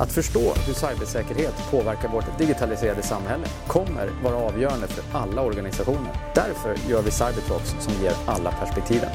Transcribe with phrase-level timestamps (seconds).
[0.00, 6.12] Att förstå hur cybersäkerhet påverkar vårt digitaliserade samhälle kommer vara avgörande för alla organisationer.
[6.34, 9.10] Därför gör vi Cybertalks som ger alla perspektiven.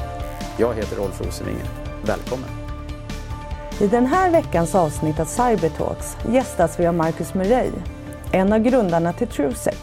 [0.58, 1.64] Jag heter Rolf Rosenvinge.
[2.06, 2.48] Välkommen!
[3.80, 7.70] I den här veckans avsnitt av Cybertalks gästas vi av Marcus Murray,
[8.32, 9.78] en av grundarna till TrueSec.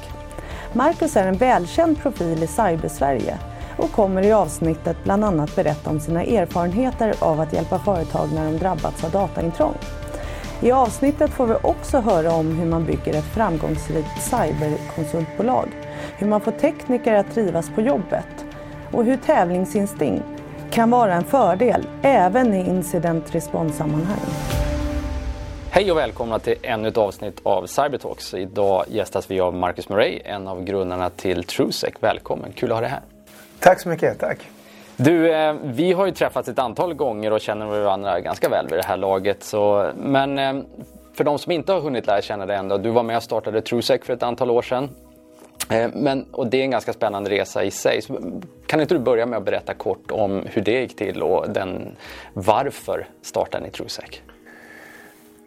[0.73, 3.38] Marcus är en välkänd profil i Cybersverige
[3.77, 8.45] och kommer i avsnittet bland annat berätta om sina erfarenheter av att hjälpa företag när
[8.45, 9.75] de drabbats av dataintrång.
[10.64, 15.68] I avsnittet får vi också höra om hur man bygger ett framgångsrikt cyberkonsultbolag,
[16.18, 18.46] hur man får tekniker att trivas på jobbet
[18.92, 20.25] och hur tävlingsinstinkt
[20.71, 24.19] kan vara en fördel även i incident responssammanhang.
[25.71, 28.33] Hej och välkomna till ännu ett avsnitt av Cybertalks.
[28.33, 31.93] Idag gästas vi av Marcus Murray, en av grundarna till TrueSec.
[32.00, 33.02] Välkommen, kul att ha dig här.
[33.59, 34.50] Tack så mycket, tack.
[35.03, 38.80] Du, eh, vi har ju träffats ett antal gånger och känner varandra ganska väl vid
[38.80, 39.44] det här laget.
[39.44, 40.53] Så, men eh,
[41.14, 43.61] för de som inte har hunnit lära känna dig ändå, du var med och startade
[43.61, 44.89] TrueSec för ett antal år sedan.
[45.69, 48.02] Eh, men, och det är en ganska spännande resa i sig.
[48.02, 48.19] Så
[48.66, 51.95] kan inte du börja med att berätta kort om hur det gick till och den,
[52.33, 54.22] varför startade ni TrueSec?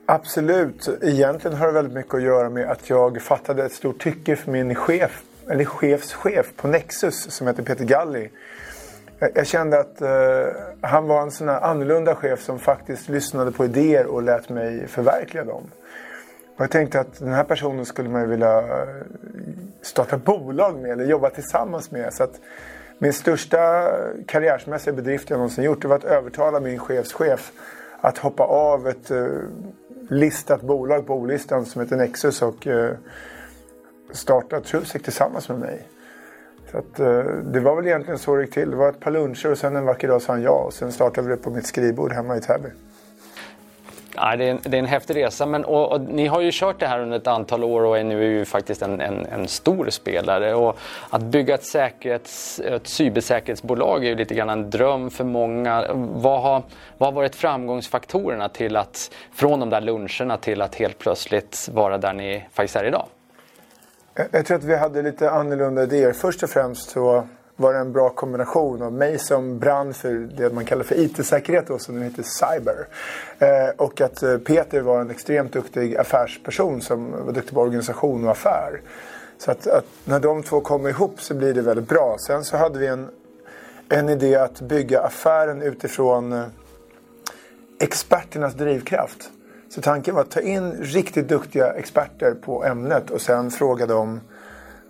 [0.07, 0.89] Absolut.
[1.03, 4.51] Egentligen har det väldigt mycket att göra med att jag fattade ett stort tycke för
[4.51, 8.29] min chef, eller chefschef på Nexus som heter Peter Galli.
[9.35, 10.47] Jag kände att eh,
[10.81, 14.87] han var en sån här annorlunda chef som faktiskt lyssnade på idéer och lät mig
[14.89, 15.63] förverkliga dem.
[16.57, 18.89] Och jag tänkte att den här personen skulle man ju vilja eh,
[19.83, 22.15] starta bolag med eller jobba tillsammans med.
[22.15, 22.41] Så att
[22.99, 23.91] min största
[24.27, 27.53] karriärsmässiga bedrift jag någonsin gjort det var att övertala min chefschef
[28.01, 29.27] att hoppa av ett eh,
[30.09, 32.93] listat bolag på O-listan som heter Nexus och eh,
[34.13, 35.89] starta Trusec tillsammans med mig.
[36.75, 38.71] Så att, eh, det var väl egentligen så det gick till.
[38.71, 40.51] Det var ett par luncher och sen en vacker dag sa han ja.
[40.51, 42.69] Och sen startade vi det på mitt skrivbord hemma i Täby.
[44.17, 45.47] Ja, det, är en, det är en häftig resa.
[45.47, 48.05] Men, och, och, ni har ju kört det här under ett antal år och är
[48.05, 50.55] nu ju faktiskt en, en, en stor spelare.
[50.55, 50.79] Och
[51.11, 55.87] att bygga ett, säkerhets, ett cybersäkerhetsbolag är ju lite grann en dröm för många.
[55.95, 56.63] Vad har,
[56.99, 61.99] vad har varit framgångsfaktorerna till att, från de där luncherna till att helt plötsligt vara
[61.99, 63.07] där ni faktiskt är idag?
[64.15, 66.13] Jag, jag tror att vi hade lite annorlunda idéer.
[66.13, 67.27] Först och främst så
[67.57, 71.67] var det en bra kombination av mig som brann för det man kallar för IT-säkerhet
[71.67, 72.87] då, som nu heter Cyber.
[73.39, 78.25] Eh, och att eh, Peter var en extremt duktig affärsperson som var duktig på organisation
[78.25, 78.81] och affär.
[79.39, 82.17] Så att, att, när de två kommer ihop så blir det väldigt bra.
[82.27, 83.09] Sen så hade vi en,
[83.89, 86.45] en idé att bygga affären utifrån eh,
[87.81, 89.31] experternas drivkraft.
[89.75, 94.21] Så tanken var att ta in riktigt duktiga experter på ämnet och sen fråga dem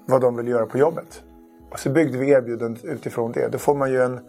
[0.06, 1.22] vad de vill göra på jobbet.
[1.70, 3.48] Och så byggde vi erbjudandet utifrån det.
[3.48, 4.20] Då får man ju en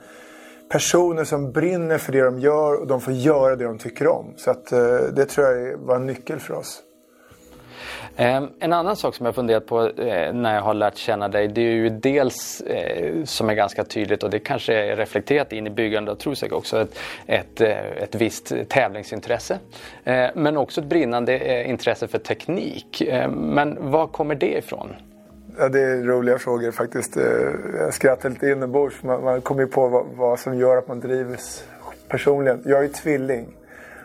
[0.70, 4.34] personer som brinner för det de gör och de får göra det de tycker om.
[4.36, 6.82] Så att, eh, det tror jag var en nyckel för oss.
[8.18, 11.48] Ehm, en annan sak som jag funderat på eh, när jag har lärt känna dig
[11.48, 15.68] det är ju dels eh, som är ganska tydligt och det kanske är reflekterat in
[15.68, 19.60] i byggandet av Trosek också ett, ett, eh, ett visst tävlingsintresse.
[20.04, 23.02] Ehm, men också ett brinnande intresse för teknik.
[23.02, 24.96] Ehm, men var kommer det ifrån?
[25.58, 27.18] Ja, det är roliga frågor faktiskt.
[27.80, 29.04] Jag skrattar lite inombords.
[29.04, 31.64] Man, man kommer ju på vad, vad, som gör att man drivs
[32.08, 32.62] personligen.
[32.66, 33.46] Jag är tvilling.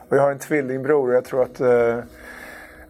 [0.08, 1.98] Och jag har en tvillingbror och jag tror att eh,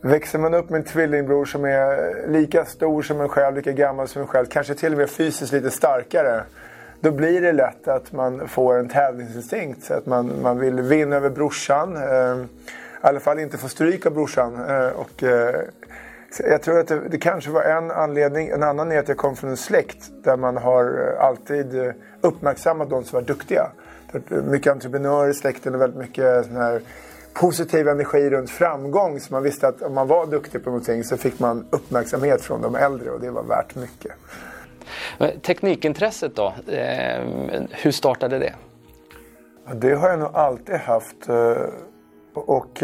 [0.00, 4.08] växer man upp med en tvillingbror som är lika stor som en själv, lika gammal
[4.08, 6.42] som en själv, kanske till och med fysiskt lite starkare.
[7.00, 9.90] Då blir det lätt att man får en tävlingsinstinkt.
[9.90, 11.96] Att man, man vill vinna över brorsan.
[11.96, 12.46] Eh, I
[13.00, 14.54] alla fall inte få stryk av brorsan.
[14.68, 15.54] Eh, och, eh,
[16.38, 18.48] jag tror att det, det, kanske var en anledning.
[18.48, 22.90] En annan är att jag kom från en släkt där man har eh, alltid uppmärksammat
[22.90, 23.70] de som var duktiga.
[24.12, 26.80] Eh, mycket entreprenörer i släkten och väldigt mycket sån här
[27.34, 29.20] positiv energi runt framgång.
[29.20, 32.62] Så man visste att om man var duktig på någonting så fick man uppmärksamhet från
[32.62, 34.12] de äldre och det var värt mycket.
[35.42, 37.22] Teknikintresset då, eh,
[37.70, 38.54] hur startade det?
[39.74, 41.28] Det har jag nog alltid haft.
[42.34, 42.82] Och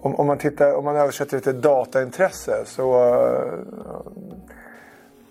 [0.00, 3.12] om, om, man tittar, om man översätter det till dataintresse så,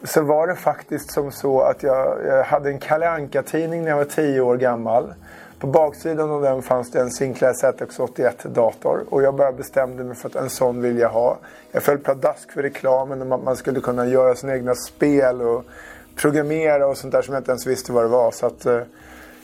[0.03, 3.97] så var det faktiskt som så att jag, jag hade en Kalle Anka-tidning när jag
[3.97, 5.13] var tio år gammal.
[5.65, 10.29] På baksidan av den fanns det en Sinclair ZX81-dator och jag bara bestämde mig för
[10.29, 11.37] att en sån vill jag ha.
[11.71, 15.65] Jag föll pladask för reklamen om att man skulle kunna göra sina egna spel och
[16.15, 18.31] programmera och sånt där som jag inte ens visste vad det var.
[18.31, 18.81] Så att, eh,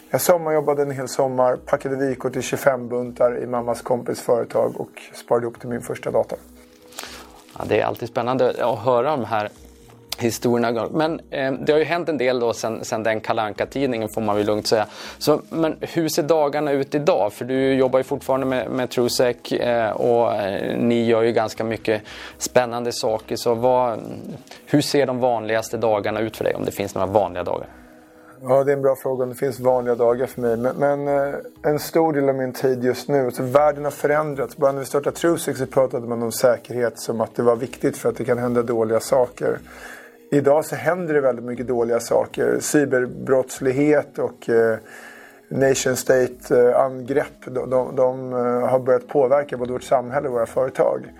[0.09, 5.01] jag sommarjobbade en hel sommar, packade vykort i 25 buntar i mammas kompis företag och
[5.13, 6.37] sparade ihop till min första dator.
[7.57, 9.49] Ja, det är alltid spännande att höra de här
[10.21, 10.87] historierna.
[10.91, 14.21] Men eh, det har ju hänt en del då sen, sen den kalanka tidningen får
[14.21, 14.85] man väl lugnt säga.
[15.17, 17.33] Så, men hur ser dagarna ut idag?
[17.33, 21.63] För du jobbar ju fortfarande med, med Trusec eh, och eh, ni gör ju ganska
[21.63, 22.01] mycket
[22.37, 23.35] spännande saker.
[23.35, 23.99] Så vad,
[24.65, 26.55] hur ser de vanligaste dagarna ut för dig?
[26.55, 27.67] Om det finns några vanliga dagar?
[28.43, 30.57] Ja, det är en bra fråga om det finns vanliga dagar för mig.
[30.57, 34.57] Men, men eh, en stor del av min tid just nu, så världen har förändrats.
[34.57, 37.97] Bara när vi startade Trusec så pratade man om säkerhet som att det var viktigt
[37.97, 39.59] för att det kan hända dåliga saker.
[40.33, 42.59] Idag så händer det väldigt mycket dåliga saker.
[42.59, 44.77] Cyberbrottslighet och eh,
[45.49, 47.47] nation state-angrepp.
[47.47, 51.13] Eh, de, de, de, eh, har börjat påverka både vårt samhälle och våra företag.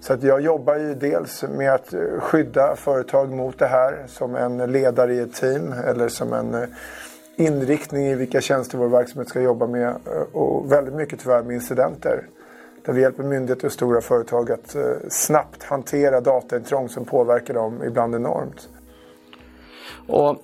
[0.00, 4.34] Så att jag jobbar ju dels med att eh, skydda företag mot det här som
[4.34, 6.66] en ledare i ett team eller som en
[7.36, 9.94] inriktning i vilka tjänster vår verksamhet ska jobba med
[10.32, 12.26] och väldigt mycket tyvärr med incidenter.
[12.84, 17.82] Där vi hjälper myndigheter och stora företag att eh, snabbt hantera dataintrång som påverkar dem
[17.84, 18.68] ibland enormt.
[20.06, 20.36] Och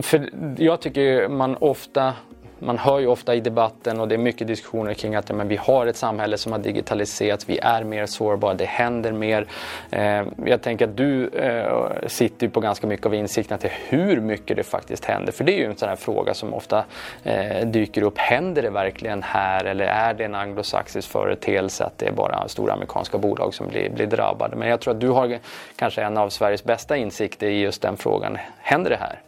[0.00, 0.30] för
[0.62, 2.14] jag tycker man ofta
[2.58, 5.48] man hör ju ofta i debatten och det är mycket diskussioner kring att ja, men
[5.48, 9.46] vi har ett samhälle som har digitaliserats, vi är mer sårbara, det händer mer.
[9.90, 14.56] Eh, jag tänker att du eh, sitter på ganska mycket av insikterna till hur mycket
[14.56, 15.32] det faktiskt händer.
[15.32, 16.84] För det är ju en sån här fråga som ofta
[17.24, 18.18] eh, dyker upp.
[18.18, 22.72] Händer det verkligen här eller är det en anglosaxisk företeelse att det är bara stora
[22.72, 24.56] amerikanska bolag som blir, blir drabbade?
[24.56, 25.38] Men jag tror att du har
[25.76, 28.38] kanske en av Sveriges bästa insikter i just den frågan.
[28.58, 29.25] Händer det här?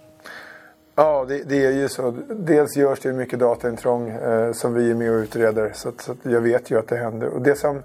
[1.01, 2.15] Ja, det, det, är ju så.
[2.29, 5.73] Dels görs det mycket dataintrång eh, som vi är med och utreder.
[5.75, 7.29] Så, att, så att jag vet ju att det händer.
[7.29, 7.83] Och det som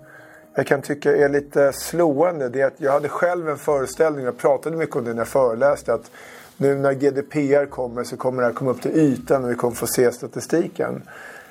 [0.55, 4.37] jag kan tycka är lite slående det är att jag hade själv en föreställning, jag
[4.37, 6.11] pratade mycket om det när jag föreläste, att
[6.57, 9.75] nu när GDPR kommer så kommer det här komma upp till ytan och vi kommer
[9.75, 11.03] få se statistiken.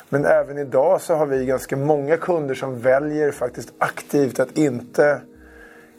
[0.09, 5.21] Men även idag så har vi ganska många kunder som väljer faktiskt aktivt att inte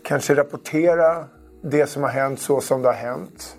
[0.04, 1.26] kanske rapportera
[1.62, 3.58] det som har hänt så som det har hänt.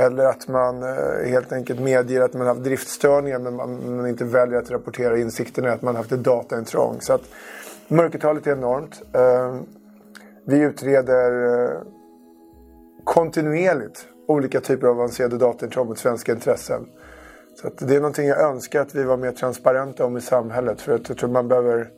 [0.00, 3.56] Eller att man eh, helt enkelt medger att man har haft driftstörningar men
[3.96, 7.00] man inte väljer att rapportera insikterna att man har haft ett dataintrång.
[7.00, 7.22] Så att
[7.88, 9.02] mörkertalet är enormt.
[9.14, 9.66] Ehm,
[10.46, 11.80] vi utreder eh,
[13.04, 16.86] kontinuerligt olika typer av avancerade dataintrång mot svenska intressen.
[17.60, 20.80] Så att det är någonting jag önskar att vi var mer transparenta om i samhället.
[20.80, 21.88] För att jag tror man behöver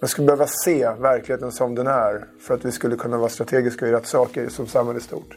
[0.00, 3.86] man skulle behöva se verkligheten som den är för att vi skulle kunna vara strategiska
[3.86, 5.36] i rätt saker som samhälle stort.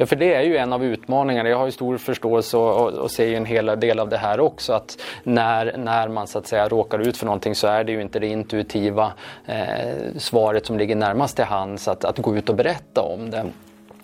[0.00, 1.48] Ja, för det är ju en av utmaningarna.
[1.48, 4.16] Jag har ju stor förståelse och, och, och ser ju en hel del av det
[4.16, 4.72] här också.
[4.72, 8.02] Att när, när man så att säga råkar ut för någonting så är det ju
[8.02, 9.12] inte det intuitiva
[9.46, 13.44] eh, svaret som ligger närmast till hands att, att gå ut och berätta om det.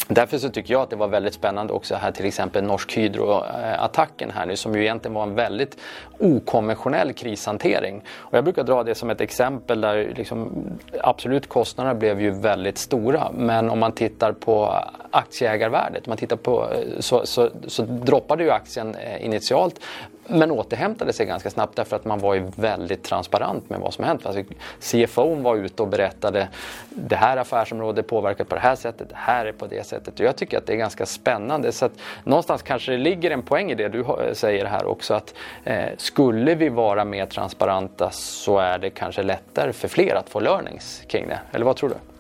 [0.08, 4.31] Därför så tycker jag att det var väldigt spännande också här till exempel Norsk Hydro-attacken
[4.31, 5.76] här nu som ju egentligen var en väldigt
[6.19, 8.03] okonventionell krishantering.
[8.17, 10.53] Och jag brukar dra det som ett exempel där liksom,
[11.00, 14.75] absolut kostnaderna blev ju väldigt stora men om man tittar på
[15.11, 16.69] aktieägarvärdet, man tittar på,
[16.99, 19.81] så, så, så droppade ju aktien eh, initialt
[20.28, 24.05] men återhämtade sig ganska snabbt därför att man var ju väldigt transparent med vad som
[24.05, 24.26] hänt.
[24.26, 24.43] Alltså,
[24.81, 26.49] CFO var ute och berättade
[26.88, 30.20] det här affärsområdet påverkar på det här sättet, det här är på det sättet.
[30.20, 31.73] Och jag tycker att det är ganska spännande.
[31.73, 31.93] Så att
[32.25, 35.34] någonstans kanske det ligger en poäng i det du säger här också att
[35.64, 40.40] eh, skulle vi vara mer transparenta så är det kanske lättare för fler att få
[40.40, 41.40] learnings kring det.
[41.52, 42.16] Eller vad tror du?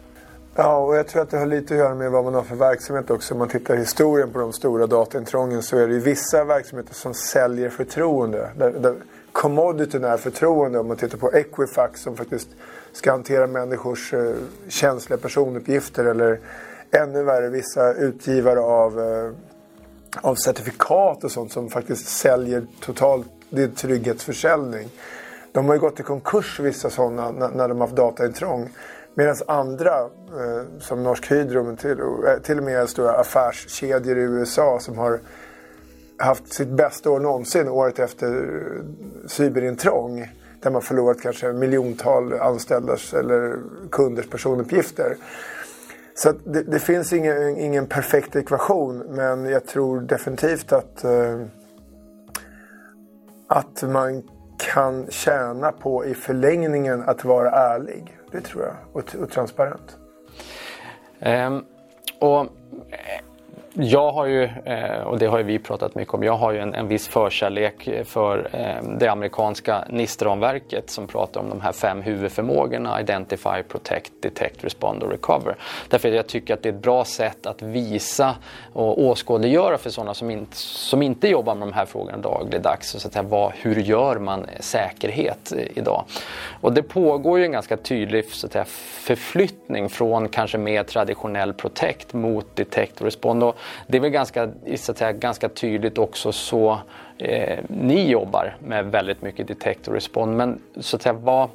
[0.58, 2.56] Ja, och jag tror att det har lite att göra med vad man har för
[2.56, 3.34] verksamhet också.
[3.34, 6.94] Om man tittar i historien på de stora dataintrången så är det ju vissa verksamheter
[6.94, 8.50] som säljer förtroende.
[8.56, 8.94] Där, där
[9.32, 10.78] commodityn är förtroende.
[10.78, 12.48] Om man tittar på Equifax som faktiskt
[12.92, 14.32] ska hantera människors eh,
[14.68, 16.04] känsliga personuppgifter.
[16.04, 16.40] Eller
[16.90, 19.30] ännu värre vissa utgivare av, eh,
[20.20, 23.26] av certifikat och sånt som faktiskt säljer totalt.
[23.50, 24.88] Det är trygghetsförsäljning.
[25.52, 28.70] De har ju gått i konkurs vissa sådana när, när de har haft dataintrång.
[29.18, 34.78] Medan andra, eh, som Norsk Hydro, till, eh, till och med stora affärskedjor i USA
[34.80, 35.20] som har
[36.18, 40.32] haft sitt bästa år någonsin året efter eh, cyberintrång.
[40.60, 43.56] Där man förlorat kanske miljontal anställdas eller
[43.90, 45.16] kunders personuppgifter.
[46.14, 51.40] Så det, det, finns ingen, ingen perfekt ekvation men jag tror definitivt att, eh,
[53.46, 54.22] att man
[54.58, 58.18] kan tjäna på i förlängningen att vara ärlig.
[58.36, 58.76] Det tror jag.
[58.92, 59.98] Och, och transparent.
[61.20, 61.64] Um,
[62.18, 62.46] och
[63.78, 66.58] jag har ju, eh, och det har ju vi pratat mycket om, jag har ju
[66.58, 71.72] en, en viss förkärlek eh, för eh, det amerikanska NIST-ramverket som pratar om de här
[71.72, 75.56] fem huvudförmågorna Identify, Protect, Detect, Respond och Recover.
[75.88, 78.34] Därför att jag tycker att det är ett bra sätt att visa
[78.72, 82.90] och åskådliggöra för sådana som, inte, som inte jobbar med de här frågorna dagligdags.
[82.90, 86.04] Så att säga, vad, hur gör man säkerhet idag?
[86.60, 91.52] Och det pågår ju en ganska tydlig så att säga, förflyttning från kanske mer traditionell
[91.52, 93.42] Protect mot Detect och Respond.
[93.42, 93.56] Och
[93.86, 96.78] det är väl ganska, så att säga, ganska tydligt också så
[97.18, 100.36] eh, ni jobbar med väldigt mycket detect och respond.
[100.36, 101.48] Men så att säga, vad,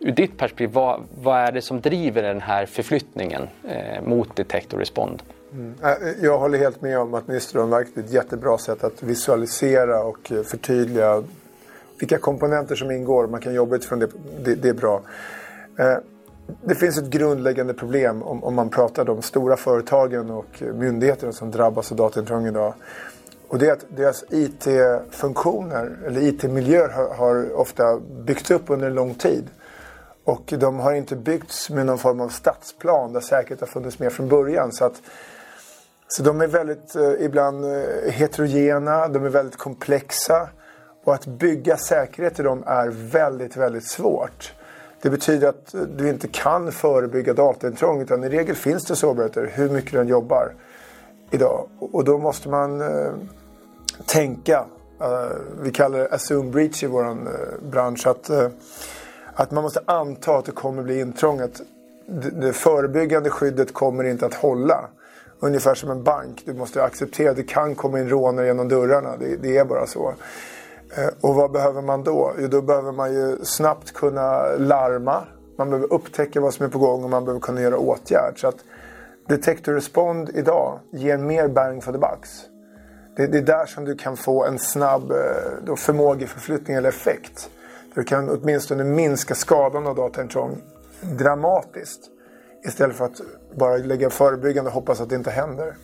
[0.00, 4.72] ur ditt perspektiv, vad, vad är det som driver den här förflyttningen eh, mot detect
[4.72, 5.22] och respond?
[5.52, 5.74] Mm.
[5.82, 10.32] Äh, jag håller helt med om att Nyströmverket är ett jättebra sätt att visualisera och
[10.32, 11.22] eh, förtydliga
[11.98, 13.26] vilka komponenter som ingår.
[13.26, 14.08] Man kan jobba utifrån det.
[14.44, 15.02] Det, det är bra.
[15.78, 15.96] Eh,
[16.64, 21.32] det finns ett grundläggande problem om, om man pratar om de stora företagen och myndigheterna
[21.32, 22.74] som drabbas av dataintrång idag.
[23.48, 28.94] Och det är att deras IT-funktioner eller IT-miljöer har, har, ofta byggts upp under en
[28.94, 29.50] lång tid.
[30.24, 34.12] Och de har inte byggts med någon form av stadsplan där säkerhet har funnits med
[34.12, 34.72] från början.
[34.72, 35.02] Så, att,
[36.08, 40.48] så de är väldigt eh, ibland eh, heterogena, de är väldigt komplexa.
[41.04, 44.54] Och att bygga säkerhet i dem är väldigt, väldigt svårt.
[45.06, 49.68] Det betyder att du inte kan förebygga dataintrång utan i regel finns det sårbarheter hur
[49.68, 50.54] mycket den jobbar
[51.30, 51.68] idag.
[51.78, 53.12] Och då måste man eh,
[54.06, 54.64] tänka,
[55.00, 57.14] eh, vi kallar det assume breach i vår eh,
[57.70, 58.48] bransch, att, eh,
[59.34, 61.40] att man måste anta att det kommer bli intrång.
[61.40, 61.60] Att
[62.06, 64.88] det, det förebyggande skyddet kommer inte att hålla.
[65.40, 69.16] Ungefär som en bank, du måste acceptera att det kan komma in rånare genom dörrarna.
[69.16, 70.14] Det, det är bara så.
[70.94, 72.34] Eh, och vad behöver man då?
[72.38, 75.24] Jo, då behöver man ju snabbt kunna larma.
[75.58, 78.40] Man behöver upptäcka vad som är på gång och man behöver kunna göra åtgärd.
[78.40, 78.64] Så att
[79.28, 82.42] Detector Respond idag ger mer bang for the bucks.
[83.16, 85.16] Det, det är där som du kan få en snabb eh,
[85.66, 87.50] då, förmågeförflyttning eller effekt.
[87.94, 90.62] Du kan åtminstone minska skadan av dataintrång
[91.00, 92.00] dramatiskt.
[92.64, 93.20] Istället för att
[93.54, 95.74] bara lägga förebyggande och hoppas att det inte händer.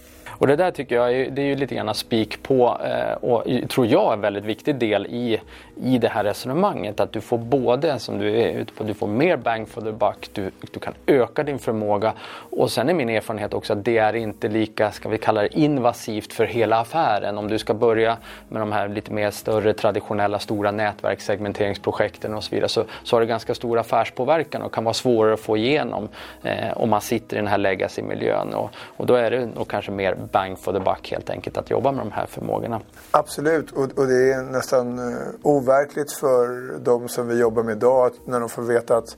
[0.43, 3.69] Och det där tycker jag är, det är ju lite grann spik på eh, och
[3.69, 5.41] tror jag är en väldigt viktig del i,
[5.83, 7.01] i det här resonemanget.
[7.01, 9.93] Att du får både, som du är ute på, du får mer bang for the
[9.93, 12.13] buck, du, du kan öka din förmåga
[12.51, 15.59] och sen är min erfarenhet också att det är inte lika, ska vi kalla det
[15.59, 17.39] invasivt för hela affären.
[17.39, 18.17] Om du ska börja
[18.49, 23.21] med de här lite mer större traditionella stora nätverkssegmenteringsprojekten och så vidare så, så har
[23.21, 26.09] det ganska stor affärspåverkan och kan vara svårare att få igenom
[26.43, 28.55] eh, om man sitter i den här legacy-miljön.
[28.55, 31.71] Och, och då är det nog kanske mer bang for the buck helt enkelt att
[31.71, 32.81] jobba med de här förmågorna.
[33.11, 38.07] Absolut och, och det är nästan uh, overkligt för de som vi jobbar med idag
[38.07, 39.17] att när de får veta att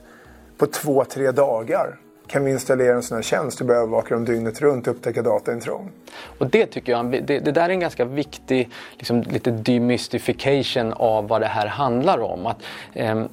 [0.57, 4.25] på två, tre dagar kan vi installera en sån här tjänst och börja övervaka dem
[4.25, 5.91] dygnet runt och upptäcka dataintrång.
[6.37, 11.27] Och det tycker jag, det, det, där är en ganska viktig liksom, lite demystification av
[11.27, 12.45] vad det här handlar om.
[12.45, 12.57] Att,
[12.93, 13.25] eh,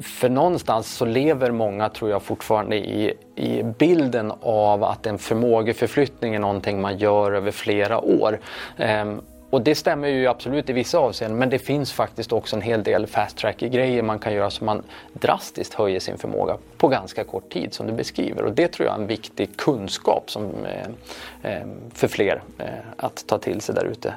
[0.00, 6.34] för någonstans så lever många, tror jag, fortfarande i, i bilden av att en förmågeförflyttning
[6.34, 8.40] är någonting man gör över flera år.
[8.78, 9.22] Um,
[9.52, 12.82] och det stämmer ju absolut i vissa avseenden men det finns faktiskt också en hel
[12.82, 14.82] del fast track grejer man kan göra så man
[15.12, 18.42] drastiskt höjer sin förmåga på ganska kort tid som du beskriver.
[18.42, 23.26] Och det tror jag är en viktig kunskap som, eh, eh, för fler eh, att
[23.26, 24.14] ta till sig där ute.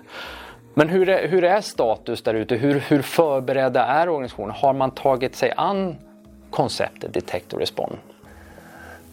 [0.77, 2.55] Men hur är, hur är status där ute?
[2.55, 4.55] Hur, hur förberedda är organisationen?
[4.55, 5.96] Har man tagit sig an
[6.50, 7.98] konceptet Detect och Respond?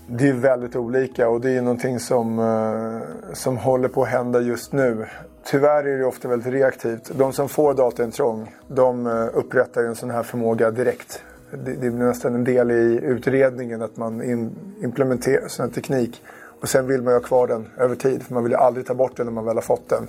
[0.06, 4.40] Det är väldigt olika och det är någonting som, eh, som håller på att hända
[4.40, 5.06] just nu.
[5.44, 7.10] Tyvärr är det ofta väldigt reaktivt.
[7.18, 11.22] De som får dataintrång de eh, upprättar upprättar en sån här förmåga direkt.
[11.50, 14.50] Det, det blir nästan en del i utredningen att man in,
[14.82, 16.22] implementerar sån här teknik.
[16.62, 18.86] Och sen vill man ju ha kvar den över tid för man vill ju aldrig
[18.86, 20.08] ta bort den när man väl har fått den.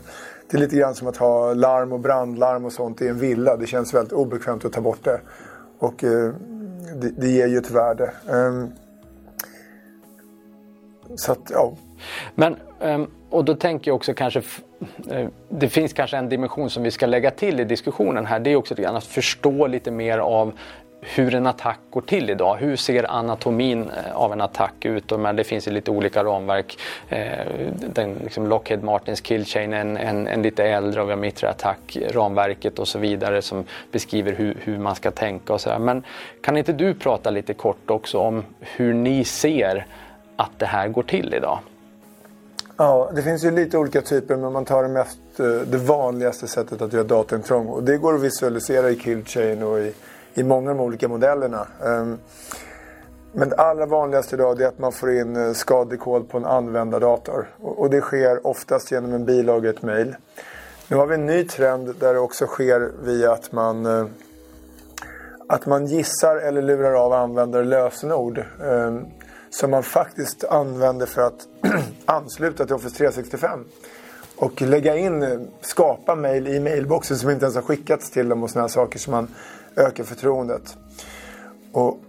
[0.49, 3.57] Det är lite grann som att ha larm och brandlarm och sånt i en villa.
[3.57, 5.19] Det känns väldigt obekvämt att ta bort det.
[5.79, 6.33] Och eh,
[6.95, 8.11] det, det, ger ju ett värde.
[8.27, 8.71] Um,
[11.15, 11.73] så att, ja.
[12.35, 14.41] Men, um, och då tänker jag också kanske,
[15.09, 18.39] eh, det finns kanske en dimension som vi ska lägga till i diskussionen här.
[18.39, 20.53] Det är också att förstå lite mer av
[21.03, 22.55] hur en attack går till idag.
[22.55, 25.13] Hur ser anatomin eh, av en attack ut?
[25.35, 26.77] Det finns ju lite olika ramverk.
[27.09, 27.27] Eh,
[27.93, 31.97] den, liksom Lockheed Martins Killchain, en, en, en lite äldre och vi har Mitre Attack,
[32.11, 35.79] ramverket och så vidare som beskriver hur, hur man ska tänka och så där.
[35.79, 36.03] Men
[36.41, 39.85] kan inte du prata lite kort också om hur ni ser
[40.35, 41.59] att det här går till idag?
[42.77, 46.47] Ja, det finns ju lite olika typer men man tar det, mest, eh, det vanligaste
[46.47, 49.93] sättet att göra dataintrång och det går att visualisera i Killchain och i
[50.33, 51.67] i många av de olika modellerna.
[51.85, 52.17] Ehm,
[53.31, 57.47] men det allra vanligaste idag är att man får in eh, skadekod på en användardator.
[57.61, 60.15] Och det sker oftast genom en bilaga ett mail.
[60.87, 64.05] Nu har vi en ny trend där det också sker via att man, eh,
[65.47, 68.43] att man gissar eller lurar av användare lösenord.
[68.63, 69.05] Ehm,
[69.49, 71.47] som man faktiskt använder för att
[72.05, 73.65] ansluta till Office 365.
[74.35, 78.43] Och lägga in, eh, skapa mail i mailboxen som inte ens har skickats till dem
[78.43, 79.27] och sådana saker som man
[79.75, 80.77] ökar förtroendet.
[81.71, 81.99] Och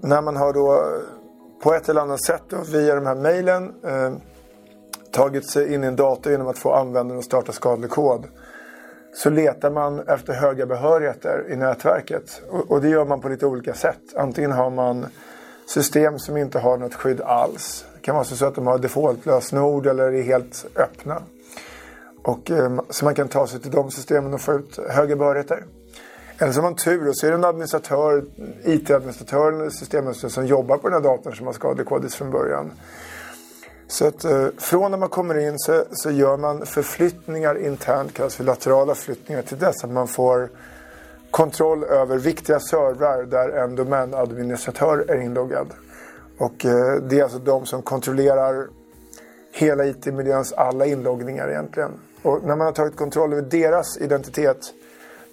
[0.00, 1.00] när man har då eh,
[1.62, 4.12] på ett eller annat sätt då, via de här mejlen eh,
[5.12, 8.26] tagit sig in i en dator genom att få användaren att starta skadlig kod
[9.14, 12.42] så letar man efter höga behörigheter i nätverket.
[12.50, 14.00] Och, och, det gör man på lite olika sätt.
[14.16, 15.06] Antingen har man
[15.66, 17.84] system som inte har något skydd alls.
[17.94, 21.22] Det kan vara så att de har defaultlösenord eller är helt öppna.
[22.22, 25.64] Och, eh, så man kan ta sig till de systemen och få ut höga behörigheter.
[26.40, 28.24] Eller så har man tur och så är det en administratör,
[28.64, 32.72] IT-administratör eller systemadministratör som jobbar på den här datorn som har skadlig kodis från början.
[33.88, 38.34] Så att eh, från när man kommer in så, så gör man förflyttningar internt, kallas
[38.34, 40.48] för laterala flyttningar, till dess att man får
[41.30, 45.66] kontroll över viktiga servrar där en domänadministratör är inloggad.
[46.38, 48.68] Och eh, det är alltså de som kontrollerar
[49.52, 51.90] hela IT-miljöns alla inloggningar egentligen.
[52.22, 54.72] Och när man har tagit kontroll över deras identitet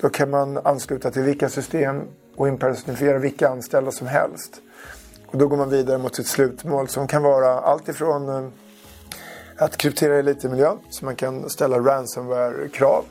[0.02, 2.02] då kan man ansluta till vilka system
[2.36, 4.62] och impersonifiera vilka anställda som helst.
[5.28, 8.50] Och då går man vidare mot sitt slutmål som kan vara allt ifrån eh,
[9.58, 13.06] att kryptera elitemiljön så man kan ställa ransomware-krav.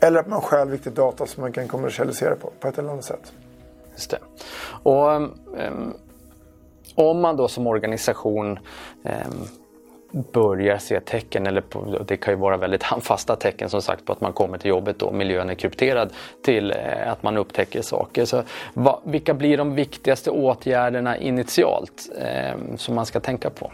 [0.00, 3.04] Eller att man stjäl viktig data som man kan kommersialisera på, på ett eller annat
[3.04, 3.32] sätt.
[3.92, 4.18] Just det.
[4.82, 5.94] Och um,
[6.94, 8.58] om man då som organisation
[9.02, 9.48] um,
[10.12, 14.12] börjar se tecken, eller på, det kan ju vara väldigt handfasta tecken som sagt på
[14.12, 16.12] att man kommer till jobbet och miljön är krypterad
[16.44, 18.24] till eh, att man upptäcker saker.
[18.24, 18.42] Så,
[18.74, 23.72] va, vilka blir de viktigaste åtgärderna initialt eh, som man ska tänka på?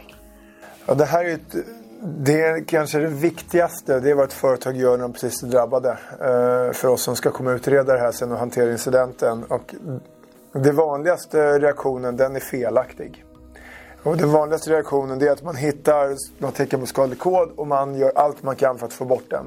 [0.87, 1.57] Ja, det här är ett,
[2.00, 4.00] det är kanske det viktigaste.
[4.00, 5.90] Det är vad ett företag gör när de precis är drabbade.
[5.90, 9.45] Eh, för oss som ska komma och utreda det här sen och hantera incidenten.
[9.45, 9.75] Och
[10.52, 13.25] det vanligaste reaktionen den är felaktig.
[14.02, 17.95] Och den vanligaste reaktionen är att man hittar något tecken på skadlig kod och man
[17.95, 19.47] gör allt man kan för att få bort den.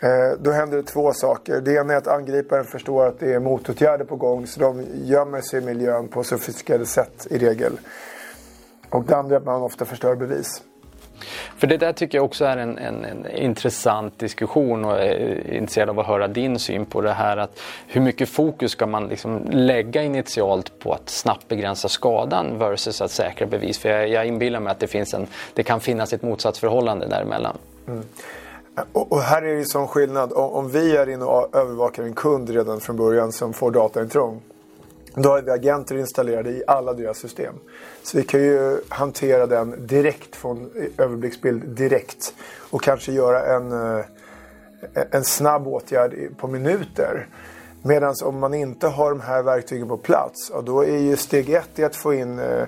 [0.00, 1.60] Eh, då händer det två saker.
[1.60, 5.40] Det ena är att angriparen förstår att det är motåtgärder på gång så de gömmer
[5.40, 7.78] sig i miljön på sofistikerade sätt i regel.
[8.90, 10.62] Och det andra är att man ofta förstör bevis.
[11.58, 15.90] För det där tycker jag också är en, en, en, intressant diskussion och är intresserad
[15.90, 19.42] av att höra din syn på det här att hur mycket fokus ska man liksom
[19.50, 23.78] lägga initialt på att snabbt begränsa skadan versus att säkra bevis?
[23.78, 27.58] För jag, jag inbillar mig att det, finns en, det kan finnas ett motsatsförhållande däremellan.
[27.86, 28.02] Mm.
[28.92, 30.32] Och, här är det ju sån skillnad.
[30.32, 34.40] Om vi är inne och övervakar en kund redan från början som får dataintrång
[35.22, 37.54] då har vi agenter installerade i alla deras system.
[38.02, 42.34] Så vi kan ju hantera den direkt från eh, överblicksbild direkt.
[42.70, 44.04] Och kanske göra en, eh,
[45.10, 47.28] en snabb åtgärd på minuter.
[47.82, 51.78] Medan om man inte har de här verktygen på plats, då är ju steg ett
[51.80, 52.64] att få in eh,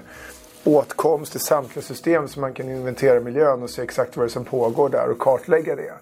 [0.64, 4.32] åtkomst till samtliga system så man kan inventera miljön och se exakt vad det är
[4.32, 5.92] som pågår där och kartlägga det.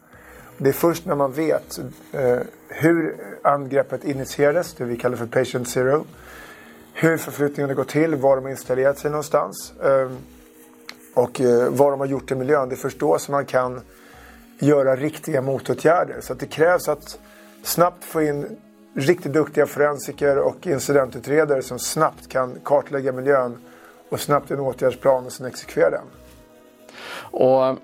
[0.59, 1.79] Det är först när man vet
[2.13, 6.05] eh, hur angreppet initierades, det vi kallar för patient zero,
[6.99, 10.17] hur förflyttningarna går till, var de har installerat sig någonstans ehm,
[11.15, 12.69] och eh, vad de har gjort i miljön.
[12.69, 13.81] Det är först då som man kan
[14.59, 16.21] göra riktiga motåtgärder.
[16.21, 17.19] Så att det krävs att
[17.63, 18.59] snabbt få in
[18.95, 23.59] riktigt duktiga forensiker och incidentutredare som snabbt kan kartlägga miljön
[24.09, 26.05] och snabbt en åtgärdsplan och sen exekvera den.
[27.31, 27.79] Och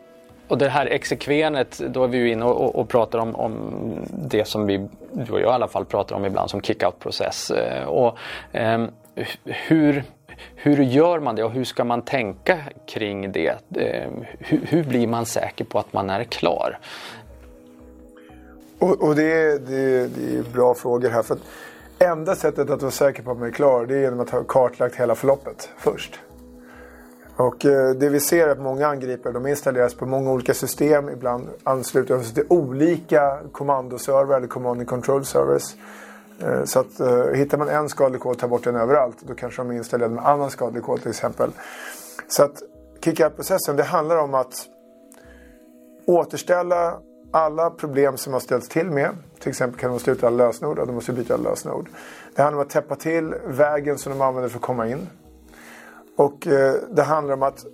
[0.48, 3.74] och det här exekverandet, då är vi ju inne och, och pratar om, om,
[4.10, 7.50] det som vi, du och jag i alla fall, pratar om ibland som kick-out-process.
[7.50, 8.16] Eh, och,
[8.52, 8.90] ehm,
[9.44, 10.04] hur,
[10.54, 13.58] hur gör man det och hur ska man tänka kring det?
[13.76, 16.78] Eh, hur, hur blir man säker på att man är klar?
[18.78, 21.22] Och, och det, är, det, det, är bra frågor här.
[21.22, 21.40] För att
[21.98, 24.44] enda sättet att vara säker på att man är klar det är genom att ha
[24.44, 26.20] kartlagt hela förloppet först.
[27.36, 31.08] Och eh, det vi ser är att många angripare de installeras på många olika system.
[31.08, 35.74] Ibland ansluter de sig till olika kommandoserver eller command and control servers.
[36.42, 39.16] Eh, så att eh, hittar man en skadlig kod, och tar bort den överallt.
[39.20, 41.50] Då kanske de är installerade med annan skadlig kod till exempel.
[42.28, 42.62] Så att
[43.04, 44.66] kick-out-processen det handlar om att
[46.06, 46.98] återställa
[47.30, 49.10] alla problem som har ställts till med.
[49.38, 51.88] Till exempel kan de sluta alla lösenord och de måste byta alla lösenord.
[52.34, 55.08] Det handlar om att täppa till vägen som de använder för att komma in.
[56.16, 57.64] Och eh, det handlar om att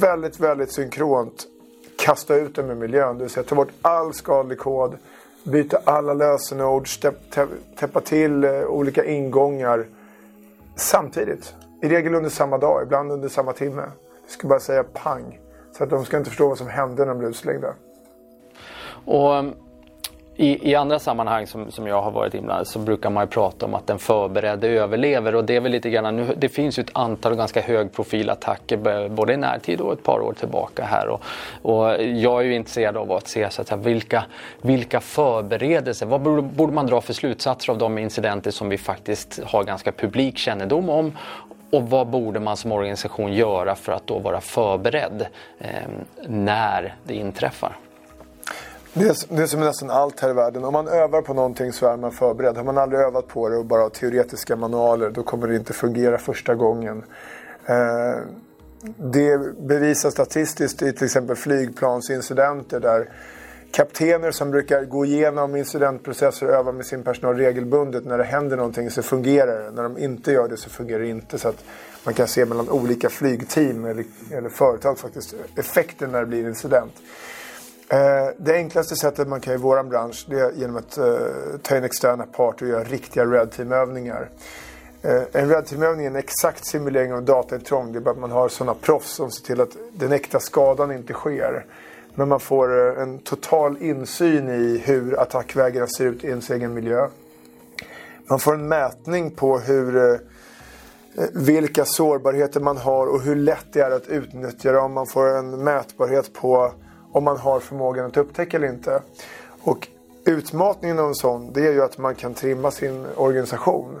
[0.00, 1.46] väldigt, väldigt synkront
[1.98, 3.18] kasta ut dem ur miljön.
[3.18, 4.98] Det vill säga ta bort all skadlig kod,
[5.44, 6.88] byta alla lösenord,
[7.78, 9.86] täppa till eh, olika ingångar
[10.76, 11.54] samtidigt.
[11.82, 13.82] I regel under samma dag, ibland under samma timme.
[14.22, 15.40] Jag ska bara säga pang.
[15.72, 17.74] Så att de ska inte förstå vad som hände när de blev utslängda.
[19.04, 19.44] Och
[20.40, 23.66] i, I, andra sammanhang som, som jag har varit inblandad så brukar man ju prata
[23.66, 25.34] om att den förberedde överlever.
[25.34, 29.32] Och det är väl lite grann nu, det finns ju ett antal ganska högprofilattacker både
[29.32, 31.08] i närtid och ett par år tillbaka här.
[31.08, 31.22] Och,
[31.62, 34.24] och jag är ju intresserad av att se så att säga, vilka,
[34.62, 39.40] vilka förberedelser, vad borde, borde man dra för slutsatser av de incidenter som vi faktiskt
[39.44, 41.12] har ganska publik kännedom om?
[41.70, 45.26] Och vad borde man som organisation göra för att då vara förberedd
[45.58, 45.68] eh,
[46.26, 47.76] när det inträffar?
[48.98, 50.64] Det är, det är som nästan allt här i världen.
[50.64, 52.56] Om man övar på någonting så är man förberedd.
[52.56, 55.72] Har man aldrig övat på det och bara har teoretiska manualer då kommer det inte
[55.72, 57.04] fungera första gången.
[57.66, 58.16] Eh,
[58.96, 63.08] det bevisas statistiskt i till exempel flygplansincidenter där
[63.70, 68.04] kaptener som brukar gå igenom incidentprocesser och öva med sin personal regelbundet.
[68.04, 69.70] När det händer någonting så fungerar det.
[69.70, 71.38] När de inte gör det så fungerar det inte.
[71.38, 71.64] Så att
[72.04, 76.92] man kan se mellan olika flygteam eller, eller företag faktiskt effekten när det blir incident.
[77.90, 81.06] Eh, det enklaste sättet man kan i vår bransch det är genom att eh,
[81.62, 84.30] ta in externa parter och göra riktiga Red Team-övningar.
[85.02, 87.92] Eh, en Red Team-övning är en exakt simulering av dataintrång.
[87.92, 90.92] Det är bara att man har sådana proffs som ser till att den äkta skadan
[90.92, 91.66] inte sker.
[92.14, 97.08] Men man får en total insyn i hur attackvägarna ser ut i ens egen miljö.
[98.30, 100.20] Man får en mätning på hur,
[101.32, 104.92] vilka sårbarheter man har och hur lätt det är att utnyttja dem.
[104.92, 106.72] Man får en mätbarhet på
[107.12, 109.02] om man har förmågan att upptäcka eller inte.
[109.62, 109.88] Och
[110.24, 114.00] utmatningen av en sån det är ju att man kan trimma sin organisation.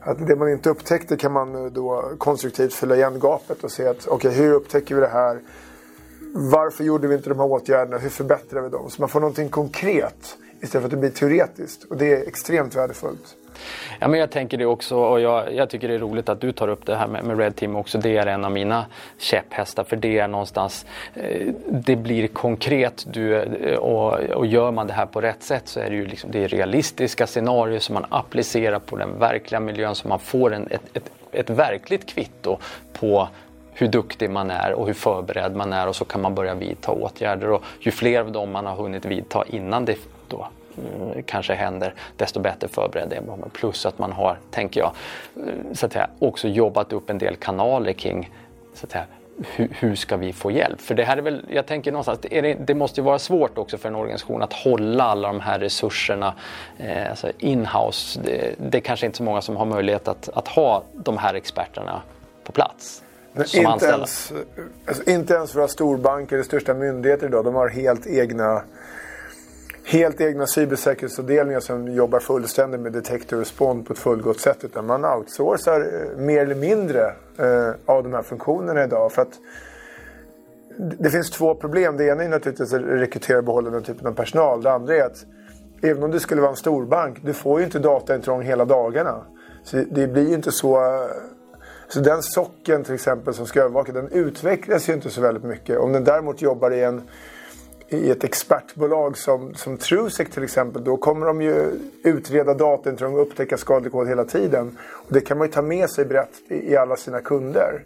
[0.00, 4.06] Att det man inte upptäckte kan man då konstruktivt fylla igen gapet och se att
[4.06, 5.40] okej, okay, hur upptäcker vi det här?
[6.34, 7.98] Varför gjorde vi inte de här åtgärderna?
[7.98, 8.90] Hur förbättrar vi dem?
[8.90, 11.84] Så man får någonting konkret istället för att det blir teoretiskt.
[11.84, 13.36] Och det är extremt värdefullt.
[14.00, 16.52] Ja, men jag tänker det också och jag, jag, tycker det är roligt att du
[16.52, 17.98] tar upp det här med, med Red Team också.
[17.98, 18.86] Det är en av mina
[19.18, 24.86] käpphästar för det är någonstans, eh, det blir konkret du, eh, och, och gör man
[24.86, 27.94] det här på rätt sätt så är det ju liksom, det är realistiska scenarier som
[27.94, 32.58] man applicerar på den verkliga miljön så man får en, ett, ett, ett verkligt kvitto
[32.92, 33.28] på
[33.78, 36.92] hur duktig man är och hur förberedd man är och så kan man börja vidta
[36.92, 37.50] åtgärder.
[37.50, 40.48] Och ju fler av dem man har hunnit vidta innan det då
[41.26, 43.50] kanske händer, desto bättre förberedd är man.
[43.52, 44.92] Plus att man har, tänker jag,
[45.46, 48.30] eh, så att säga, också jobbat upp en del kanaler kring
[48.74, 49.04] så att säga,
[49.54, 50.80] hur, hur, ska vi få hjälp?
[50.80, 53.78] För det här är väl, jag tänker någonstans, det, det måste ju vara svårt också
[53.78, 56.34] för en organisation att hålla alla de här resurserna
[56.78, 58.20] eh, alltså in-house.
[58.24, 61.34] Det, det är kanske inte så många som har möjlighet att, att ha de här
[61.34, 62.02] experterna
[62.44, 63.02] på plats
[63.44, 63.96] som inte anställda?
[63.96, 64.32] Ens,
[64.86, 68.62] alltså, inte ens våra storbanker, de största myndigheter idag, de har helt egna
[69.86, 74.64] helt egna cybersäkerhetsavdelningar som jobbar fullständigt med detector respond på ett fullgott sätt.
[74.64, 77.00] Utan man outsourcar eh, mer eller mindre
[77.38, 79.12] eh, av de här funktionerna idag.
[79.12, 79.32] För att
[80.78, 81.96] det finns två problem.
[81.96, 84.62] Det ena är naturligtvis att rekrytera och behålla den typen av personal.
[84.62, 85.24] Det andra är att
[85.82, 89.24] även om du skulle vara en storbank, du får ju inte dataintrång hela dagarna.
[89.64, 91.10] Så det blir ju inte så eh,
[91.88, 95.78] så den socken till exempel som ska övervaka den utvecklas ju inte så väldigt mycket.
[95.78, 97.02] Om den däremot jobbar i, en,
[97.88, 101.70] i ett expertbolag som, som Trusec till exempel då kommer de ju
[102.02, 104.78] utreda dataintrång och upptäcka skadlig kod hela tiden.
[104.92, 107.84] Och det kan man ju ta med sig brett i, alla sina kunder.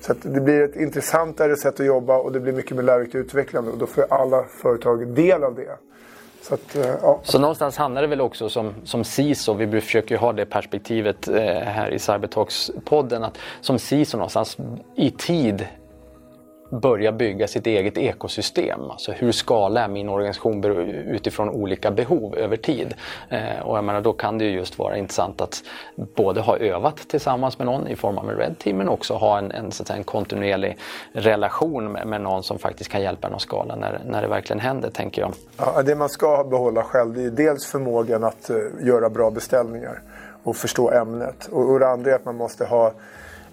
[0.00, 3.70] Så det blir ett intressantare sätt att jobba och det blir mycket mer lärorikt utvecklande
[3.70, 5.76] och då får alla företag del av det.
[6.42, 7.20] Så, att, eh, ja.
[7.22, 11.28] så någonstans handlar det väl också som, som CISO, vi försöker ju ha det perspektivet
[11.28, 14.56] eh, här i Cybertalks-podden, att som CISO någonstans
[14.96, 15.66] i tid
[16.70, 18.80] börja bygga sitt eget ekosystem.
[18.90, 22.94] Alltså hur skalar jag min organisation utifrån olika behov över tid?
[23.28, 25.62] Eh, och jag menar, då kan det ju just vara intressant att
[26.16, 29.38] både ha övat tillsammans med någon i form av en Red Team men också ha
[29.38, 30.78] en, en, så att säga, en kontinuerlig
[31.12, 34.60] relation med, med, någon som faktiskt kan hjälpa en att skala när, när det verkligen
[34.60, 35.32] händer, tänker jag.
[35.58, 40.02] Ja, det man ska behålla själv det är dels förmågan att uh, göra bra beställningar
[40.42, 41.48] och förstå ämnet.
[41.52, 42.92] Och, och det andra är att man måste ha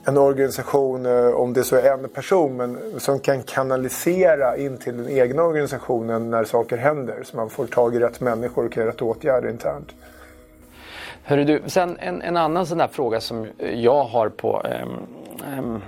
[0.05, 4.97] en organisation, eh, om det så är en person, men som kan kanalisera in till
[4.97, 7.23] den egna organisationen när saker händer.
[7.23, 9.95] Så man får tag i rätt människor och kan göra rätt åtgärder internt.
[11.23, 15.07] Hörru du, sen en, en annan sån där fråga som jag har på um,
[15.59, 15.81] um,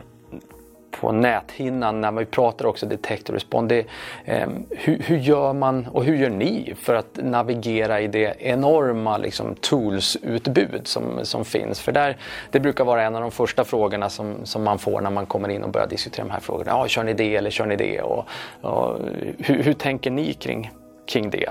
[0.99, 3.69] på näthinnan när vi pratar också detect och respond.
[3.69, 3.85] Det,
[4.25, 9.17] eh, hur, hur, gör man och hur gör ni för att navigera i det enorma
[9.17, 11.79] liksom, toolsutbud som, som finns?
[11.79, 12.17] För där,
[12.51, 15.49] det brukar vara en av de första frågorna som, som man får när man kommer
[15.49, 16.71] in och börjar diskutera de här frågorna.
[16.71, 18.01] Ja, kör ni det eller kör ni det?
[18.01, 18.25] Och,
[18.61, 18.99] och
[19.37, 20.71] hur, hur tänker ni kring,
[21.05, 21.49] kring det?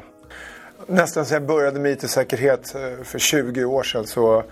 [0.86, 4.42] Nästan sedan jag började med IT-säkerhet eh, för 20 år sedan så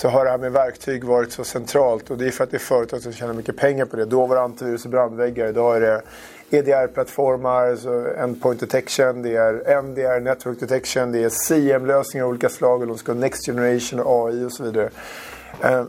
[0.00, 2.10] så har det här med verktyg varit så centralt.
[2.10, 4.04] Och det är för att det är företag som tjänar mycket pengar på det.
[4.04, 5.46] Då var det antivirus och brandväggar.
[5.46, 6.02] Idag är det
[6.50, 12.86] EDR-plattformar, Endpoint Detection, det är MDR, Network Detection, det är CM-lösningar av olika slag och
[12.86, 14.90] de ska ha Next Generation och AI och så vidare.
[15.62, 15.84] Eh,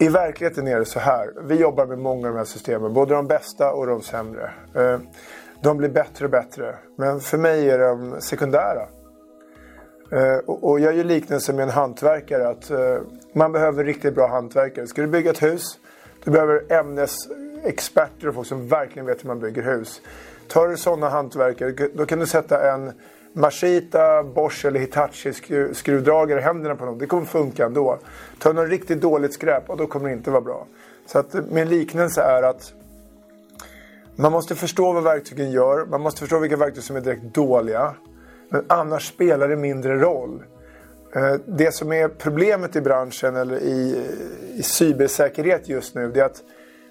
[0.00, 1.30] I verkligheten är det så här.
[1.42, 4.50] Vi jobbar med många av de här systemen, både de bästa och de sämre.
[4.74, 4.98] Eh,
[5.62, 8.88] de blir bättre och bättre, men för mig är de sekundära.
[10.10, 12.96] Eh, och jag gör liknelsen med en hantverkare att eh,
[13.32, 14.86] man behöver riktigt bra hantverkare.
[14.86, 15.78] Ska du bygga ett hus,
[16.24, 20.00] du behöver ämnesexperter och folk som verkligen vet hur man bygger hus.
[20.48, 22.92] Tar du sådana hantverkare, då kan du sätta en
[23.32, 25.32] Mashita, Bosch eller Hitachi
[25.72, 26.98] skruvdragare i händerna på någon.
[26.98, 27.98] Det kommer funka ändå.
[28.38, 30.66] Tar du något riktigt dåligt skräp, och då kommer det inte vara bra.
[31.06, 32.72] Så att eh, min liknelse är att
[34.16, 35.86] man måste förstå vad verktygen gör.
[35.86, 37.94] Man måste förstå vilka verktyg som är direkt dåliga.
[38.48, 40.42] Men annars spelar det mindre roll.
[41.14, 44.06] Eh, det som är problemet i branschen eller i,
[44.54, 46.42] i cybersäkerhet just nu det är att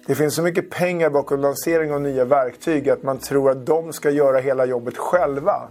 [0.06, 3.92] det finns så mycket pengar bakom lansering av nya verktyg att man tror att de
[3.92, 5.68] ska göra hela jobbet själva.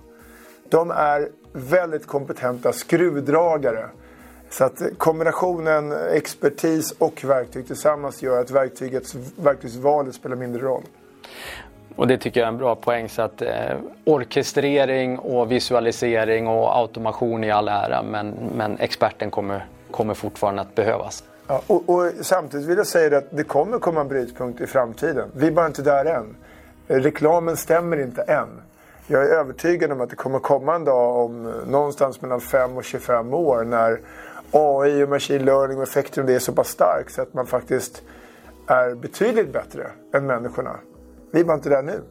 [0.70, 3.90] De är väldigt kompetenta skruvdragare.
[4.50, 10.84] Så att kombinationen expertis och verktyg tillsammans gör att verktygets, verktygsvalet spelar mindre roll.
[11.98, 13.10] Och det tycker jag är en bra poäng.
[13.10, 13.50] Så att eh,
[14.06, 20.76] orkestrering och visualisering och automation i all ära men, men experten kommer, kommer fortfarande att
[20.76, 21.24] behövas.
[21.48, 25.30] Ja, och, och, samtidigt vill jag säga att det kommer komma en brytpunkt i framtiden.
[25.34, 26.36] Vi är bara inte där än.
[26.88, 28.62] Reklamen stämmer inte än.
[29.08, 32.84] Jag är övertygad om att det kommer komma en dag om någonstans mellan 5 och
[32.84, 34.00] 25 år när
[34.52, 37.46] AI och machine learning och effekten av det är så pass stark så att man
[37.46, 38.02] faktiskt
[38.68, 40.76] är betydligt bättre än människorna.
[41.32, 42.04] Vi var inte där nu.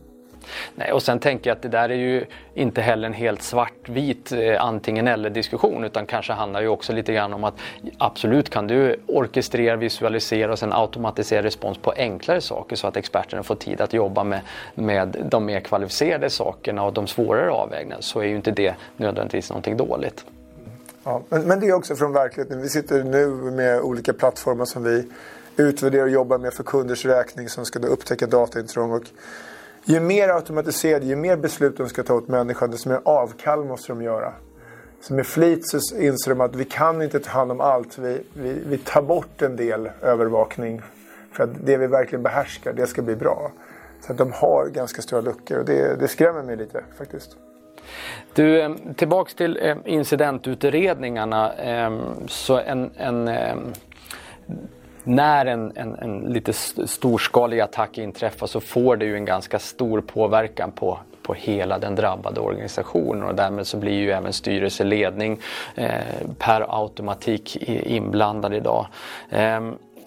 [0.74, 2.24] Nej, och sen tänker jag att det där är ju
[2.55, 7.12] inte heller en helt svartvit eh, antingen eller diskussion utan kanske handlar ju också lite
[7.12, 7.55] grann om att
[7.98, 13.42] absolut kan du orkestrera, visualisera och sen automatisera respons på enklare saker så att experterna
[13.42, 14.40] får tid att jobba med,
[14.74, 19.50] med de mer kvalificerade sakerna och de svårare avvägningarna så är ju inte det nödvändigtvis
[19.50, 20.24] någonting dåligt.
[21.05, 22.62] Ja, men, men det är också från verkligheten.
[22.62, 25.09] Vi sitter nu med olika plattformar som vi
[25.56, 28.92] utvärderar och jobbar med för kunders räkning som ska då upptäcka dataintrång.
[28.92, 29.04] Och
[29.84, 33.92] ju mer automatiserade, ju mer beslut de ska ta åt människan, desto mer avkall måste
[33.92, 34.32] de göra.
[35.00, 37.98] Så med flit så inser de att vi kan inte ta hand om allt.
[37.98, 40.82] Vi, vi, vi tar bort en del övervakning
[41.32, 43.52] för att det vi verkligen behärskar, det ska bli bra.
[44.00, 47.36] Så att de har ganska stora luckor och det, det skrämmer mig lite faktiskt.
[48.34, 51.52] Du, tillbaks till incidentutredningarna.
[52.28, 53.28] Så en, en
[55.06, 56.52] när en, en, en, lite
[56.86, 61.94] storskalig attack inträffar så får det ju en ganska stor påverkan på, på hela den
[61.94, 65.38] drabbade organisationen och därmed så blir ju även styrelseledning
[65.74, 65.90] eh,
[66.38, 68.86] per automatik inblandad idag.
[69.30, 69.60] Eh,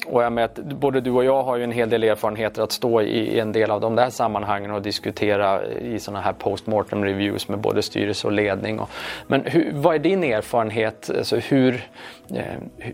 [0.09, 3.01] och jag med, både du och jag har ju en hel del erfarenheter att stå
[3.01, 7.59] i en del av de där sammanhangen och diskutera i sådana här postmortem reviews med
[7.59, 8.79] både styrelse och ledning.
[8.79, 8.89] Och,
[9.27, 11.09] men hur, vad är din erfarenhet?
[11.17, 11.89] Alltså hur,
[12.29, 12.43] eh,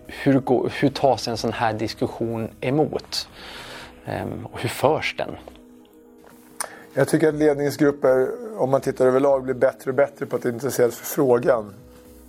[0.06, 3.30] hur, går, hur tas en sån här diskussion emot?
[4.06, 5.36] Eh, och hur förs den?
[6.94, 10.92] Jag tycker att ledningsgrupper, om man tittar överlag, blir bättre och bättre på att intressera
[10.92, 11.74] sig för frågan.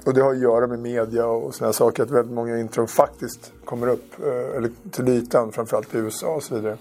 [0.06, 2.02] Och det har att göra med media och sådana saker.
[2.02, 5.52] Att väldigt många intrång faktiskt kommer upp eh, eller till ytan.
[5.52, 6.76] Framförallt i USA och så vidare.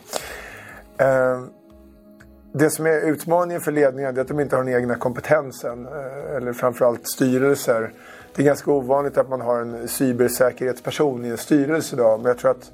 [0.98, 1.42] Eh,
[2.52, 5.86] det som är utmaningen för ledningen är att de inte har den egna kompetensen.
[5.86, 7.94] Eh, eller framförallt styrelser.
[8.36, 12.20] Det är ganska ovanligt att man har en cybersäkerhetsperson i en styrelse idag.
[12.20, 12.72] Men jag tror att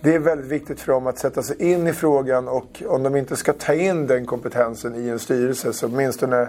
[0.00, 3.16] det är väldigt viktigt för dem att sätta sig in i frågan och om de
[3.16, 6.48] inte ska ta in den kompetensen i en styrelse så åtminstone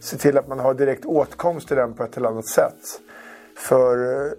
[0.00, 3.00] se till att man har direkt åtkomst till den på ett eller annat sätt.
[3.56, 4.32] För eh,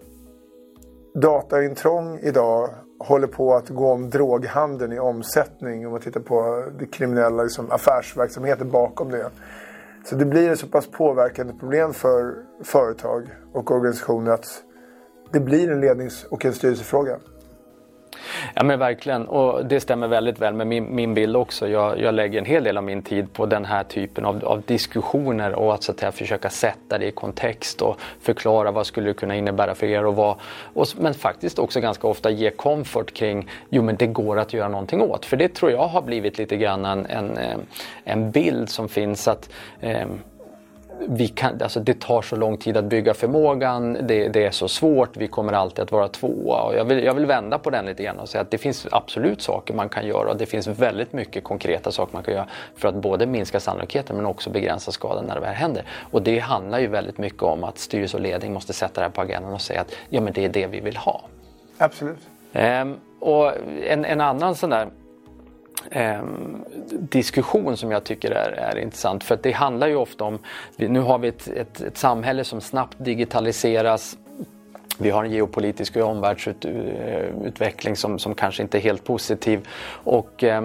[1.15, 2.69] dataintrång idag
[2.99, 7.71] håller på att gå om droghandeln i omsättning om man tittar på det kriminella liksom,
[7.71, 9.31] affärsverksamheten bakom det.
[10.05, 14.63] Så det blir ett så pass påverkande problem för företag och organisationer att
[15.31, 17.17] det blir en lednings och en styrelsefråga.
[18.55, 21.67] Ja men verkligen och det stämmer väldigt väl med min, min bild också.
[21.67, 24.61] Jag, jag, lägger en hel del av min tid på den här typen av, av
[24.61, 29.07] diskussioner och att, så att säga, försöka sätta det i kontext och förklara vad skulle
[29.07, 30.35] det kunna innebära för er och vad.
[30.73, 34.67] Och, men faktiskt också ganska ofta ge comfort kring jo men det går att göra
[34.67, 35.25] någonting åt.
[35.25, 37.57] För det tror jag har blivit lite grann en, en, eh,
[38.03, 40.07] en bild som finns att eh,
[41.07, 44.67] vi kan, alltså det tar så lång tid att bygga förmågan, det, det, är så
[44.67, 46.61] svårt, vi kommer alltid att vara tvåa.
[46.61, 48.87] Och jag, vill, jag vill vända på den lite grann och säga att det finns
[48.91, 52.47] absolut saker man kan göra och det finns väldigt mycket konkreta saker man kan göra
[52.75, 55.83] för att både minska sannolikheten men också begränsa skadan när det väl händer.
[56.11, 59.11] Och det handlar ju väldigt mycket om att styrelse och ledning måste sätta det här
[59.11, 61.21] på agendan och säga att ja men det är det vi vill ha.
[61.77, 62.19] Absolut.
[62.53, 63.51] Ehm, och
[63.87, 64.87] en, en annan sån där
[65.91, 66.21] eh,
[66.89, 69.23] diskussion som jag tycker är, är intressant.
[69.23, 70.39] För det handlar ju ofta om,
[70.75, 74.17] nu har vi ett, ett, ett samhälle som snabbt digitaliseras.
[74.97, 79.67] Vi har en geopolitisk omvärldsutveckling som, som kanske inte är helt positiv.
[80.03, 80.63] Och, eh,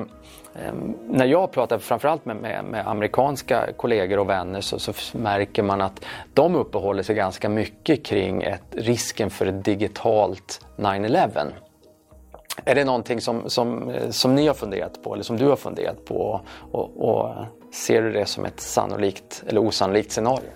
[1.09, 5.81] när jag pratar framförallt med, med, med amerikanska kollegor och vänner så, så, märker man
[5.81, 11.53] att de uppehåller sig ganska mycket kring ett, risken för ett digitalt 9-11.
[12.65, 15.57] Är det någonting som, som, eh, som ni har funderat på eller som du har
[15.57, 16.41] funderat på
[16.73, 17.35] och, och
[17.73, 20.49] ser du det som ett sannolikt eller osannolikt scenario?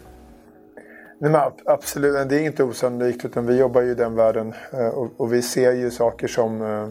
[1.21, 4.89] Nej, men absolut, det är inte osannolikt utan vi jobbar ju i den världen eh,
[4.89, 6.89] och, och vi ser ju saker som eh,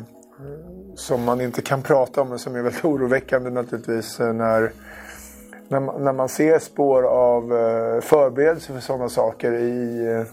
[0.96, 4.72] som man inte kan prata om men som är väldigt oroväckande naturligtvis när,
[5.68, 7.42] när, man, när man ser spår av
[8.02, 10.26] förberedelser för sådana saker i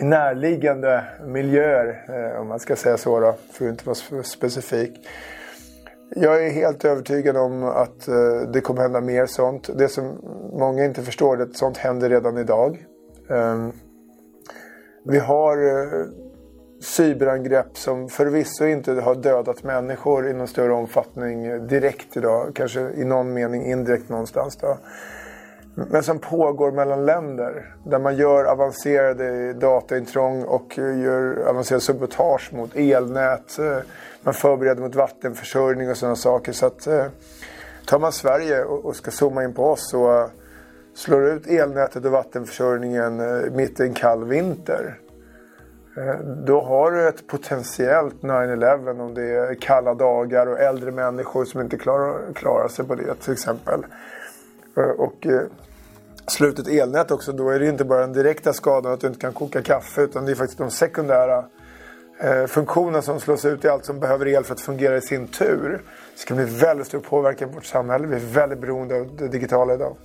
[0.00, 5.06] närliggande miljöer, eh, om man ska säga så då, för att inte vara specifik.
[6.10, 9.70] Jag är helt övertygad om att eh, det kommer hända mer sånt.
[9.78, 10.18] Det som
[10.52, 12.86] många inte förstår är att sånt händer redan idag.
[13.30, 13.72] Ehm,
[15.04, 16.06] vi har eh,
[16.80, 22.54] cyberangrepp som förvisso inte har dödat människor i någon större omfattning direkt idag.
[22.54, 24.56] Kanske i någon mening indirekt någonstans.
[24.56, 24.78] Då.
[25.78, 27.74] Men som pågår mellan länder.
[27.84, 33.58] Där man gör avancerade dataintrång och gör avancerad sabotage mot elnät.
[33.58, 33.78] Eh,
[34.22, 36.52] man förbereder mot vattenförsörjning och sådana saker.
[36.52, 37.06] Så att, eh,
[37.86, 40.26] tar man Sverige och ska zooma in på oss och eh,
[40.94, 43.22] slår ut elnätet och vattenförsörjningen
[43.56, 44.98] mitt i en kall vinter
[46.46, 51.60] då har du ett potentiellt 9-11 om det är kalla dagar och äldre människor som
[51.60, 53.86] inte klarar, klarar sig på det till exempel.
[54.76, 55.42] Eh, och eh,
[56.26, 59.32] slutet elnät också, då är det inte bara den direkta skadan att du inte kan
[59.32, 61.44] koka kaffe utan det är faktiskt de sekundära
[62.20, 65.28] eh, funktionerna som slås ut i allt som behöver el för att fungera i sin
[65.28, 65.82] tur.
[66.14, 68.06] Det ska bli väldigt stor påverkan på vårt samhälle.
[68.06, 69.96] Vi är väldigt beroende av det digitala idag.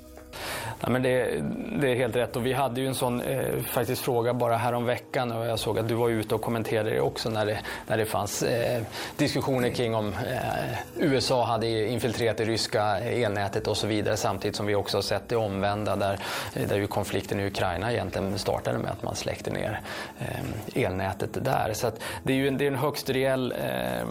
[0.84, 1.44] Ja, men det,
[1.80, 4.80] det, är helt rätt och vi hade ju en sån eh, faktiskt fråga bara här
[4.80, 7.98] veckan och jag såg att du var ute och kommenterade det också när det, när
[7.98, 8.82] det fanns eh,
[9.18, 14.66] diskussioner kring om eh, USA hade infiltrerat det ryska elnätet och så vidare samtidigt som
[14.66, 16.20] vi också har sett det omvända där,
[16.54, 19.82] eh, där ju konflikten i Ukraina egentligen startade med att man släckte ner
[20.20, 21.72] eh, elnätet där.
[21.74, 21.92] Så
[22.24, 24.08] det är ju en, det är en högst reell, eh,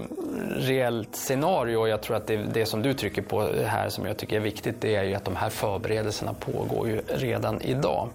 [0.57, 4.17] reellt scenario och jag tror att det, det som du trycker på här som jag
[4.17, 8.09] tycker är viktigt det är ju att de här förberedelserna pågår ju redan idag.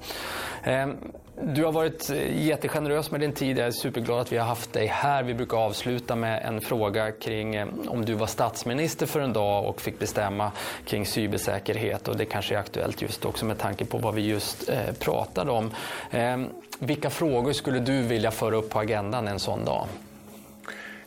[0.64, 0.98] Ehm,
[1.42, 3.58] du har varit eh, jättegenerös med din tid.
[3.58, 5.24] Jag är superglad att vi har haft dig här.
[5.24, 9.66] Vi brukar avsluta med en fråga kring eh, om du var statsminister för en dag
[9.66, 10.52] och fick bestämma
[10.86, 12.08] kring cybersäkerhet.
[12.08, 15.52] Och det kanske är aktuellt just också med tanke på vad vi just eh, pratade
[15.52, 15.72] om.
[16.12, 16.48] Ehm,
[16.80, 19.88] vilka frågor skulle du vilja föra upp på agendan en sån dag?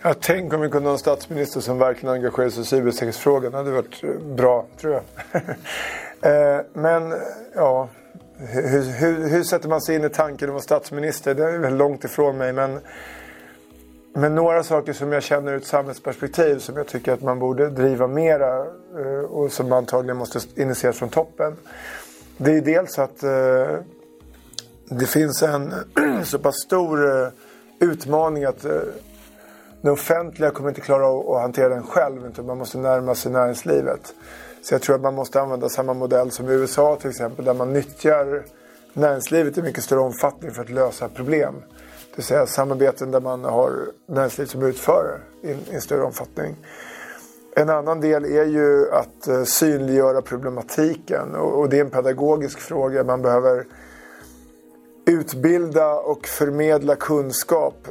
[0.03, 3.53] Ja, tänk om vi kunde ha en statsminister som verkligen engagerar sig i cybersäkerhetsfrågan.
[3.53, 4.03] Det hade varit
[4.37, 5.03] bra, tror jag.
[6.22, 7.14] Eh, men
[7.54, 7.88] ja,
[8.38, 11.35] hur, hur, hur, sätter man sig in i tanken om att vara statsminister?
[11.35, 12.52] Det är väl långt ifrån mig.
[12.52, 12.81] Men,
[14.14, 17.70] men några saker som jag känner ur ett samhällsperspektiv som jag tycker att man borde
[17.70, 18.59] driva mera
[18.98, 21.57] eh, och som antagligen måste initieras från toppen.
[22.37, 23.78] Det är dels att eh,
[24.90, 25.74] det finns en
[26.24, 27.28] så pass stor eh,
[27.81, 28.72] utmaning att eh,
[29.83, 32.26] det offentliga kommer inte klara att hantera den själv.
[32.26, 34.14] Utan man måste närma sig näringslivet.
[34.62, 37.44] Så jag tror att man måste använda samma modell som i USA till exempel.
[37.44, 38.44] Där man nyttjar
[38.92, 41.55] näringslivet i mycket större omfattning för att lösa problem.
[42.11, 43.73] Det vill säga samarbeten där man har
[44.07, 46.57] näringsliv som utförare i, i en större omfattning.
[47.57, 52.59] En annan del är ju att eh, synliggöra problematiken och, och, det är en pedagogisk
[52.59, 53.05] fråga.
[53.05, 53.66] Man behöver
[55.07, 57.88] utbilda och förmedla kunskap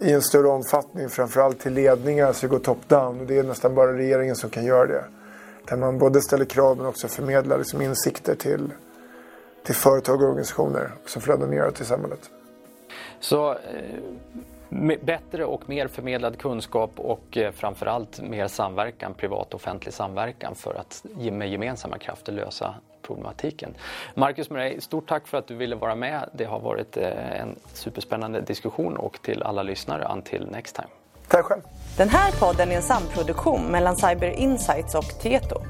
[0.00, 1.08] eh, i en större omfattning.
[1.08, 4.86] Framförallt till ledningar så det går top-down det är nästan bara regeringen som kan göra
[4.86, 5.04] det.
[5.68, 8.70] Där man både ställer krav men också förmedlar liksom insikter till,
[9.62, 12.30] till företag och organisationer som flödar ner till samhället.
[13.20, 13.58] Så eh,
[15.02, 20.74] bättre och mer förmedlad kunskap och eh, framförallt mer samverkan, privat och offentlig samverkan för
[20.74, 23.74] att med gemensamma krafter lösa problematiken.
[24.14, 26.30] Marcus Murray, stort tack för att du ville vara med.
[26.32, 31.01] Det har varit eh, en superspännande diskussion och till alla lyssnare, until next time.
[31.32, 31.62] Tack själv.
[31.96, 35.62] Den här podden är en samproduktion mellan Cyber Insights och Tieto.